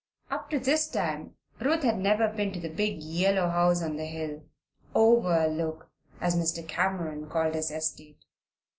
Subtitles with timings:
[0.31, 4.05] Up to this time Ruth had never been to the big yellow house on the
[4.07, 4.43] hill
[4.95, 6.39] "Overlook," as Mr.
[6.63, 8.25] Macy Cameron called his estate.